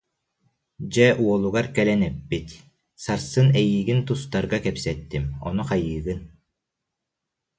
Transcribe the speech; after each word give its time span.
Дьэ 0.93 1.07
уолугар 1.23 1.67
кэлэн 1.75 2.01
эппит: 2.09 2.47
«Сарсын 3.03 3.47
эйиигин 3.59 3.99
тустарга 4.07 4.59
кэпсэттим, 4.65 5.23
ону 5.47 5.63
хайыыгын 5.69 6.19